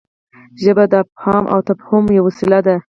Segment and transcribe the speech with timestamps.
[0.61, 2.75] ژبه د افهام او تفهیم یوه وسیله ده.